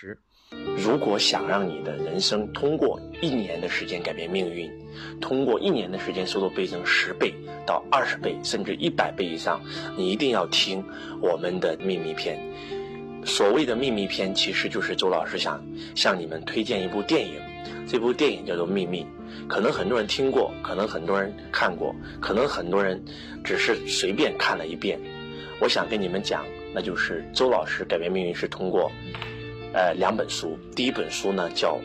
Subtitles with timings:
[0.00, 0.16] 十。
[0.76, 4.70] 如果想让你的人生通过一年的时间改变命运，
[5.20, 7.34] 通过一年的时间收入倍增十倍
[7.66, 9.60] 到二十倍，甚至一百倍以上，
[9.96, 10.84] 你一定要听
[11.20, 12.38] 我们的秘密篇。
[13.24, 15.60] 所谓的秘密篇，其实就是周老师想
[15.96, 17.34] 向你们推荐一部电影，
[17.88, 19.02] 这部电影叫做《秘密》。
[19.48, 23.02] 可能很多人听过，可能很多人看过，可能很多人
[23.42, 24.96] 只是随便看了一遍。
[25.60, 28.90] 我想跟你们讲，那就是周老师改变命运是通过。
[29.72, 31.78] 呃，两本书，第一本书呢叫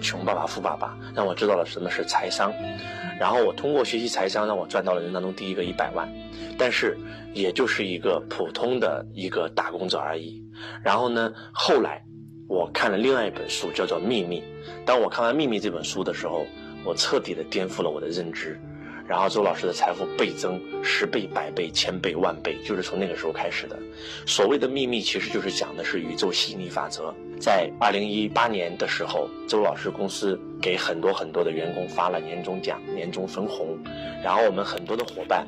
[0.02, 2.52] 《穷爸爸富爸爸》，让我知道了什么是财商，
[3.20, 6.08] 然后我通过学习财商，让我赚到了人当中第一个一百万，
[6.58, 6.96] 但是
[7.34, 10.42] 也就是一个普通的一个打工者而已。
[10.82, 12.02] 然后呢，后来
[12.48, 14.40] 我看了另外一本书，叫做《秘密》。
[14.84, 16.46] 当我看完《秘密》这本书的时候，
[16.84, 18.58] 我彻底的颠覆了我的认知。
[19.08, 23.78] 然后周老师的财富倍增十倍、百倍、千倍、万倍，就是从那个时候开始的。
[24.26, 27.14] 所谓的秘密，其实就是讲的是宇宙吸引力法则。
[27.38, 33.78] 在二零一八年的时候，周老师公司给很多很多的员工发了年终奖、年终分红，
[34.24, 35.46] 然后我们很多的伙伴，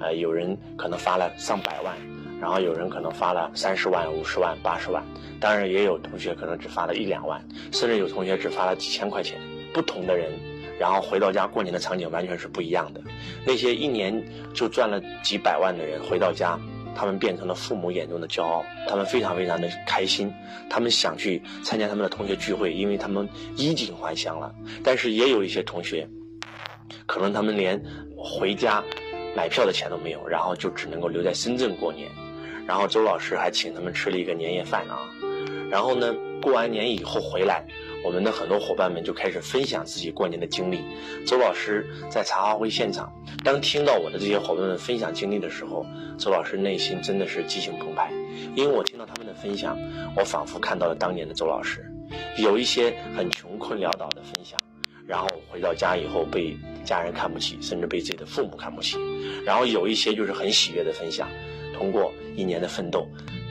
[0.00, 1.96] 呃，有人可能发了上百万，
[2.40, 5.02] 然后有人可能发了三十万、五十万、八十万，
[5.40, 9.40] 当然也有同学可能只发了一两万，甚至有同学只发了几千块钱。
[9.72, 10.30] 不同的人。
[10.80, 13.02] 然后回到家过年的场景完全是不一样的。
[13.44, 16.58] 那些一年就赚了几百万的人回到家，
[16.96, 20.32] 他们变成了父母眼中的骄傲，他们非常非常的开心，
[20.70, 24.50] 他们想去参加他们的同学聚会，因为他们衣锦还乡了。
[24.82, 26.08] 但是也有一些同学，
[27.04, 27.78] 可能他们连
[28.16, 28.82] 回家
[29.36, 32.08] 买票的钱都没有，然后就只能够留在深圳过年。
[32.66, 35.00] 然后周老师还请他们吃了一个年夜饭啊。
[35.70, 37.66] 然后呢，过完年以后回来。
[38.04, 40.82] 我们的很多伙伴们就开始分享自己过年的经历。
[41.26, 43.12] 周老师在茶话会现场，
[43.44, 45.84] 当听到我的这些伙伴们分享经历的时候，
[46.18, 48.10] 周老师内心真的是激情澎湃，
[48.56, 49.78] 因为我听到他们的分享，
[50.16, 51.84] 我仿佛看到了当年的周老师。
[52.38, 54.58] 有一些很穷困潦倒的分享，
[55.06, 58.96] 然后回到家以后被家人看不起，甚至被自己的父母看不起；
[59.44, 61.28] 然后有一些就是很喜悦的分享，
[61.76, 63.06] 通过一年的奋斗。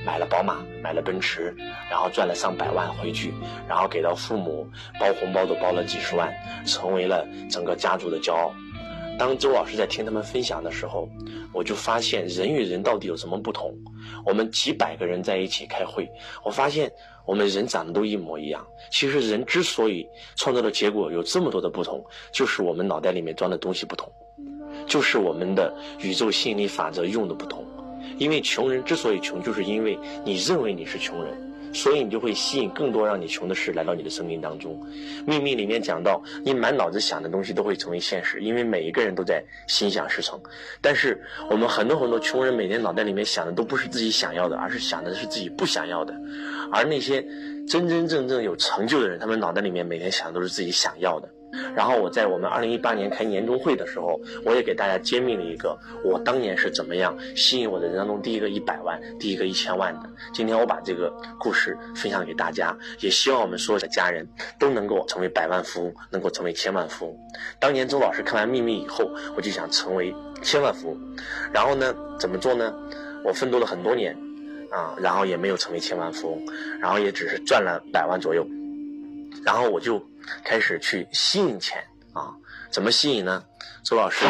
[0.10, 1.56] 买了宝马，买了奔驰，
[1.88, 3.32] 然后赚了上百万回去，
[3.68, 4.68] 然后给到父母
[5.00, 6.34] 包红包都包了几十万，
[6.66, 8.52] 成为了整个家族的骄傲。
[9.20, 11.08] 当周老师在听他们分享的时候，
[11.54, 13.72] 我就发现人与人到底有什么不同？
[14.26, 16.10] 我们几百个人在一起开会，
[16.44, 16.92] 我发现
[17.24, 18.66] 我们人长得都一模一样。
[18.92, 24.12] 其实人之所以创造的结果有这么多的不同，就是我们脑袋里面装的东西不同，
[24.88, 27.64] 就是我们的宇宙吸引力法则用的不同。
[28.18, 31.34] 因为穷人之所以穷，就是因为你认为你是穷人，
[31.74, 34.80] 所以你就会吸引更多让你穷的事来到你的生命当中。
[35.26, 40.40] 秘密里面讲到，你满脑子想的东西都会成为现实，因为每一个人都在心想事成。
[40.82, 46.14] 但是我们很多很多穷人每天脑袋里面想的都不是自己想要的，而是想的是自己不想要的。
[46.72, 47.22] 而那些
[47.68, 51.30] 真真正正有成就的人，他们脑袋里面每天想的都是自己想要的。
[51.76, 60.10] 然后我在我们二零一八年开年终会的时候，我也给大家揭秘了一个我当年是怎么样吸引我的人当中第一个一百万、第一个一千万的。
[60.34, 64.28] 今天我把这个故事分享给大家，也希望我们所有的家人
[64.60, 67.18] 都能够成为百万富翁，能够成为千万富翁。
[67.60, 71.00] 当年周老师看完《秘密》以后，我就想成为千万富翁。
[71.54, 72.74] 然后呢，怎么做呢？
[73.24, 74.16] 我奋斗了很多年，
[74.72, 76.46] 啊，然后也没有成为千万富翁，
[76.80, 78.46] 然后也只是赚了百万左右。
[79.44, 80.04] 然后我就
[80.44, 82.34] 开始去吸引钱啊，
[82.72, 83.44] 怎么吸引呢？
[83.84, 84.26] 周老师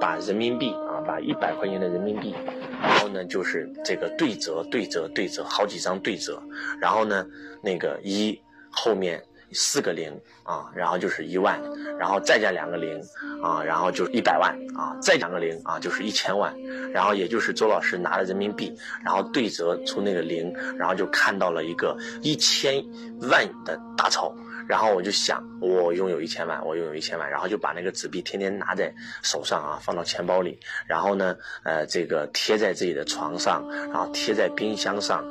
[0.00, 2.34] 把人民币啊，把一百块钱的人民币，
[2.82, 6.40] 然后呢就是这个对折、对折、对折，好几张对折，
[6.80, 7.26] 然后呢
[7.62, 8.40] 那个一
[8.70, 9.22] 后面
[9.52, 11.60] 四个零啊，然后就是一万，
[11.98, 13.00] 然后再加两个零
[13.42, 16.54] 啊，然后就是一百万啊，再两个零啊就是一千万，
[16.92, 22.84] 然后也就是周老师拿了人民币，然后对折出那个零，然后就看到了一个一千
[23.22, 24.34] 万的大钞。
[24.68, 35.24] 然后我就想，我拥有一千万，我拥有一千万，然后就把那个纸币天天拿在手上啊，放到钱包里，然后呢，呃，这个贴在自己的床上，然后贴在冰箱上，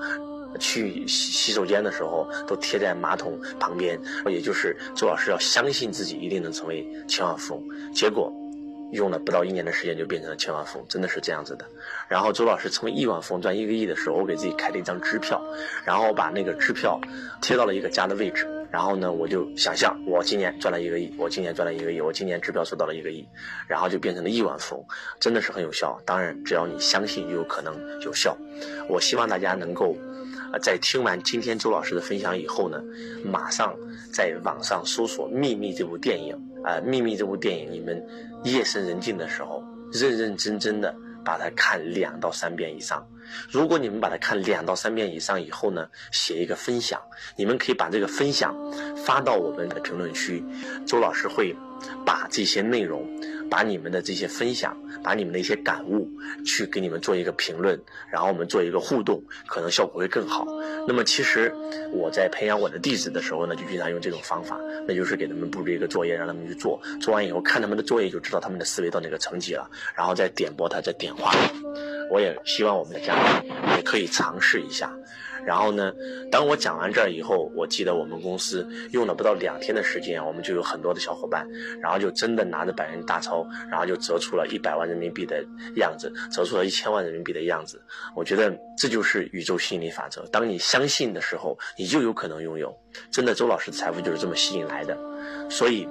[0.60, 7.64] 去洗洗手间的时候都贴在马桶旁边，也就是周老师要相信自己一定能成为千万富翁，
[7.94, 8.34] 结果。
[8.92, 11.66] 用了不到一年的时间就变成了千万富翁，真的是这样子的。
[12.08, 15.40] 然后周老师成为亿万富翁赚一个亿的时候，我给自己开了一张支票，
[15.86, 17.00] 然后把那个支票
[17.40, 18.48] 贴到了一个家的位置。
[18.72, 23.24] 然后呢，我就想象我今年赚了一个亿，我今年赚了一个亿，我今年支票收到了一个亿，
[23.68, 24.86] 然后就变成了亿万富翁，
[25.20, 26.02] 真的是很有效。
[26.04, 28.36] 当然，只要你相信，就有可能有效。
[28.88, 29.96] 我希望大家能够。
[30.52, 32.82] 啊在听完今天周老师的分享以后呢，
[33.24, 33.76] 马上
[34.12, 38.04] 在网上搜索《秘密》这部电影啊，《秘密》这部电影，你们
[38.44, 43.06] 夜深人静的时候，认认真真的把它看两到三遍以上，
[43.52, 47.00] 如果你们把它看两到三遍以上以后呢，写一个分享，
[47.38, 48.56] 你们可以把这个分享
[48.96, 50.44] 发到我们的评论区，
[50.88, 51.56] 周老师会
[52.06, 53.08] 把这些内容。
[53.50, 56.08] 把你们的这些分享，把你们的一些感悟，
[56.46, 57.82] 去给你们做一个评论，
[58.12, 60.46] 然后我们做一个互动，可能效果会更好。
[60.88, 61.52] 那么其实
[61.92, 64.56] 我在培养我的弟子的时候呢，就经常用这种方法，
[64.88, 71.34] 那就是给他们布置一个作业，让他们去做，做完以后看他们的作业，就知道他们的思维到哪个层级了，然后再点拨他，再点化。
[72.12, 73.44] 我也希望我们的家长
[73.78, 74.96] 也可以尝试一下。
[75.46, 75.94] 然后呢，
[76.32, 81.48] 当我讲完这儿以后，我记得我们公司用了不到两天的时间，我们就有很多的小伙伴，
[81.82, 85.44] 然后就真的拿着百元大钞，然后就折出了一百万人民币的
[85.76, 87.82] 样子，折出了一千万人民币的样子。
[88.16, 90.26] 我觉得这就是宇宙吸引力法则。
[90.32, 92.76] 当你相信的时候，你就有可能拥有。
[93.12, 94.98] 真的，周老师的财富就是这么吸引来的。
[95.50, 95.88] 所以，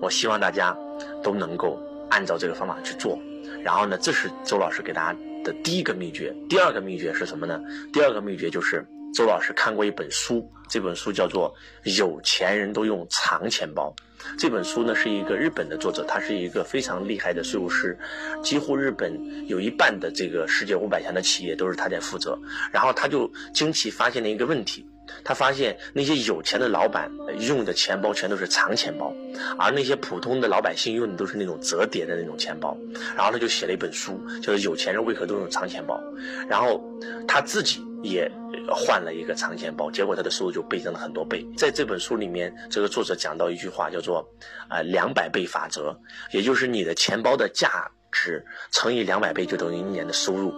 [0.00, 0.76] 我希望大家
[1.22, 1.78] 都能够
[2.10, 3.18] 按照这个方法去做。
[3.62, 5.18] 然后呢，这是周老师给大家。
[5.46, 7.60] 的第一个秘诀，第二个秘诀是什么呢？
[7.92, 8.84] 第二个秘诀就是
[9.14, 11.54] 周老师看过一本书，这本书叫做
[11.96, 13.94] 《有钱人都用藏钱包》。
[14.36, 17.96] 这本书呢是一个日本的作者，他是一个非常厉害的税务师，
[18.42, 19.16] 几乎日本
[19.46, 22.36] 有一半的这个世界五百强的企业都是他在负责。
[22.72, 24.84] 然后他就惊奇发现了一个问题。
[25.24, 27.10] 他发现那些有钱的老板
[27.40, 29.12] 用的钱包全都是长钱包，
[29.58, 32.76] 而那些普通的老百姓用的都是那种折叠的那种钱包。
[33.16, 36.00] 然后他就写了一本书，叫做《有钱人为何都用长钱包》。
[36.48, 36.82] 然后
[37.26, 38.30] 他自己也
[38.70, 41.46] 换了一个长钱包，结果他的收入就倍增了很多倍。
[41.56, 44.26] 在这本书里面，这个作者讲到一句话，叫做
[44.68, 45.98] “啊两百倍法则”，
[46.32, 47.90] 也就是你的钱包的价。
[48.12, 50.50] 值乘以两百倍就等于一年的收入，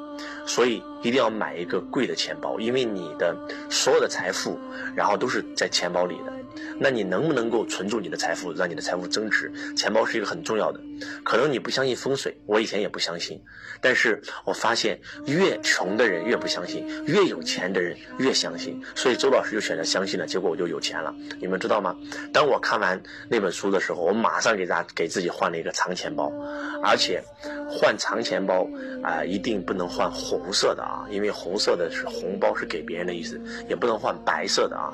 [0.46, 3.36] 所以一定要买一个贵的钱包，因为你的
[3.70, 4.58] 所有的财富，
[4.94, 6.32] 然后都是在钱包里的。
[6.80, 9.52] 那你能不能够存住你的财富，让你的财富增值？
[9.76, 10.80] 钱包是一个很重要的。
[11.24, 13.40] 可能你不相信风水，我以前也不相信，
[13.80, 18.80] 但是我发现越穷的人越不相信，越有钱的人越相信。
[18.96, 21.14] 所以周老师就选择相信了，结果我就有钱了。
[21.40, 21.96] 你们知道吗？
[22.32, 26.32] 当我看完那本书的时候，我马上给大家给自己换了一个长钱包，
[26.82, 27.22] 而且
[27.68, 28.66] 换长钱包
[29.02, 34.92] 啊，一定不能换红色的啊，因为红色的是红包是给别人的意思，也不能换白色的啊。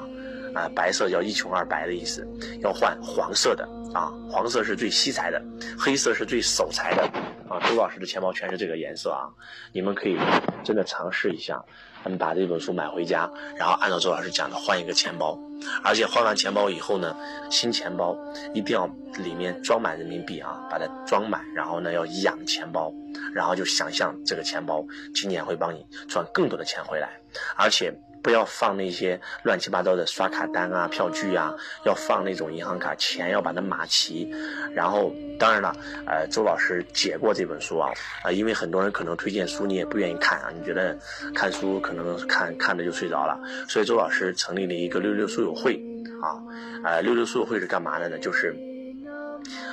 [0.54, 2.24] 啊，白色叫一穷二白的意思，
[2.60, 5.42] 要换黄色的啊，黄色是最惜财的，
[5.76, 7.02] 黑色是最守财的
[7.48, 7.58] 啊。
[7.68, 9.26] 周老师的钱包全是这个颜色啊，
[9.72, 10.16] 你们可以
[10.62, 11.60] 真的尝试一下，
[12.04, 15.38] 他们，把这本书买回家，然后按照周老师讲的换一个钱包，
[15.82, 17.16] 而且换完钱包以后呢，
[17.50, 18.14] 新钱包
[18.52, 18.86] 一定要
[19.16, 22.92] 里面装满人民币啊，把它装满，然后呢要养钱包，
[23.32, 24.84] 然后就想象这个钱包
[25.14, 27.08] 今年会帮你赚更多的钱回来，
[27.56, 27.98] 而且。
[28.24, 31.54] 不要放那些乱七八糟的刷卡单啊、票据啊，
[31.84, 34.26] 要放那种银行卡，钱要把它码齐。
[34.74, 35.76] 然后，当然了，
[36.06, 37.92] 呃，周老师解过这本书啊，
[38.22, 40.96] 啊，因为很多人可能推荐书你也不愿意看啊，你觉得
[41.34, 43.38] 看书可能看看着就睡着了，
[43.68, 45.82] 所以周老师成立了一个六六书友会
[46.20, 46.42] 啊，
[46.82, 48.18] 呃，六六书友会是干嘛的呢？
[48.18, 48.54] 就是，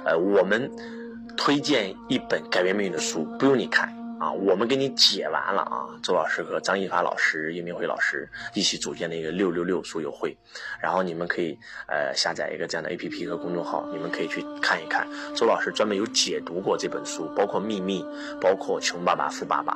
[0.06, 0.69] 呃，我们
[1.35, 4.00] 推荐一本改变命运的书，不用你看。
[4.21, 5.89] 啊，我们给你解完了啊！
[6.03, 10.38] 周老师和张一发老师、叶明辉老师一起组建了一个六六六书友会，
[10.79, 11.57] 然后你们可以
[11.88, 15.07] 呃下载一个这样的 A P P 和公众号，你们可以去看一看。
[15.35, 18.03] 周老师专门有解读过这本书，包括《秘密》，
[18.39, 19.73] 包括《穷爸爸富爸爸》，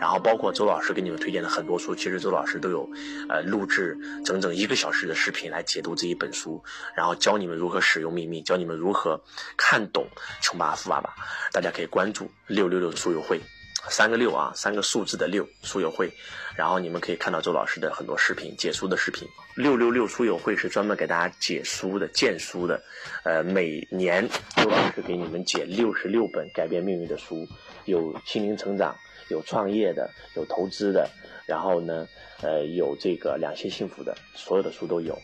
[0.00, 2.90] 然后包括周老师给你们推荐的很多书，其实周老师都有
[3.28, 6.60] 呃录制整整一个小时的视频来解读这一本书，
[6.96, 9.22] 然后教你们如何使用《秘密》，教你们如何
[9.56, 10.04] 看懂
[10.44, 11.10] 《穷爸爸富爸爸》。
[11.52, 13.40] 大家可以关注六六六书友会。
[13.88, 16.12] 三个六啊，三个数字的六书友会，
[16.56, 19.28] 然后你们可以看到周老师的很多视频，解书的视频。
[19.54, 22.82] 六六六书友会是专门给大家解书的、荐书的。
[23.24, 27.46] 呃，每年周老师给你们解六十六本改变命运的书，
[27.84, 28.96] 有心灵成长，
[29.28, 31.08] 有创业的，有投资的，
[31.46, 32.08] 然后呢，
[32.42, 35.16] 呃，有这个两性幸福的，所有的书都有。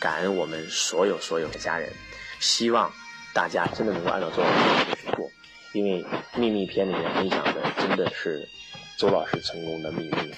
[0.00, 1.92] 感恩我们所有所有的家人，
[2.40, 2.90] 希望
[3.34, 5.30] 大家真的能够按照周老师的去做。
[5.72, 8.48] 因为秘密篇里面分享的真的是
[8.96, 10.34] 周老师成功的秘密，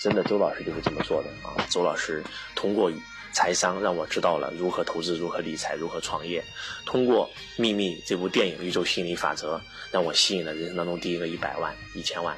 [0.00, 1.64] 真的周老师就是这么做的啊！
[1.70, 2.22] 周老师
[2.54, 2.90] 通过
[3.32, 6.42] 财商让我知道了如何投资、如何理财、如何创业；
[6.84, 9.56] 通过秘密这部电影《宇宙心理法则》，
[9.90, 12.36] 让我吸引了人生当中第一个一百万、一千万。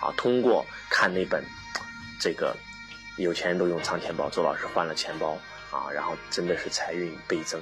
[0.00, 1.44] 啊，通过看那本
[2.18, 2.56] 这个
[3.18, 5.38] 有钱人都用藏钱包，周老师换了钱包
[5.70, 7.60] 啊，然后真的是财运倍增。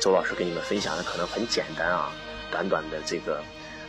[0.00, 2.12] 周老师给你们分享的可能很简单啊。
[2.54, 3.42] 短短的这个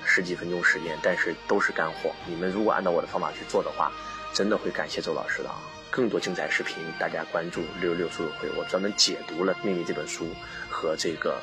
[0.03, 2.11] 十几分钟时间，但是都是干货。
[2.25, 3.91] 你们如果按照我的方法去做的话，
[4.33, 5.61] 真的会感谢周老师的啊！
[5.91, 8.49] 更多精彩视频，大家关注六六书友会。
[8.57, 10.27] 我专门解读了《秘密》这本书
[10.67, 11.39] 和这个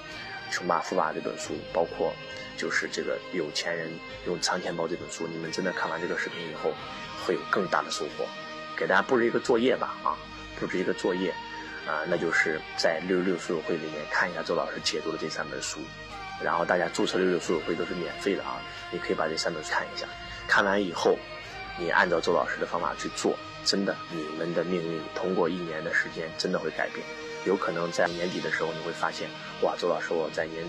[0.52, 2.12] 《穷爸富爸》这本书，包括
[2.56, 3.88] 就是这个有钱人
[4.26, 5.28] 用藏钱包这本书。
[5.28, 6.74] 你们真的看完这个视频以后，
[7.24, 8.26] 会有更大的收获。
[8.76, 10.18] 给大家布置一个作业吧，啊，
[10.58, 11.30] 布置一个作业，
[11.86, 15.78] 啊，那就是在六六书友会里面看一下周老师解读的这三本书，
[16.42, 20.06] 然后大家注册六六书友会都是免费的啊，你可以把这三本书看一下，
[20.46, 21.16] 看完以后，
[21.78, 27.06] 你按照周老师的方法去做，真的，你们的命运通过一年的时间真的会改变，
[27.44, 29.28] 有可能在年底的时候你会发现，
[29.62, 30.64] 哇，周老师我在年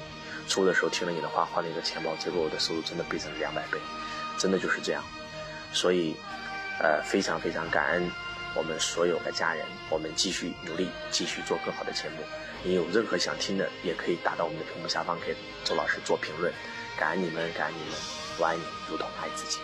[0.48, 3.78] 初的时候听了你的话换了一个钱包，结果我的收入真的倍增了两百倍，
[4.38, 5.04] 真的就是这样，
[5.72, 6.16] 所以。
[6.80, 8.12] 呃，非常非常感恩
[8.56, 12.24] 我们所有的家人，我们继续努力，继续做更好的节目。
[12.64, 16.54] 你有任何想听的，也可以打到我们的屏幕下方给周老师做评论。
[16.98, 18.00] 感恩你们，感恩你们，
[18.40, 19.60] 我爱你，如同爱自己。